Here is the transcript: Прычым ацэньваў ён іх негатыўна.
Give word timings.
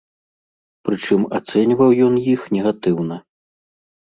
Прычым 0.87 1.21
ацэньваў 1.39 1.91
ён 2.07 2.17
іх 2.33 2.49
негатыўна. 2.55 3.21